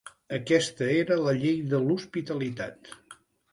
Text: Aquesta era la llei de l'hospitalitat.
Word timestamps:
Aquesta 0.37 0.87
era 1.01 1.19
la 1.27 1.35
llei 1.45 1.61
de 1.75 1.83
l'hospitalitat. 1.85 2.93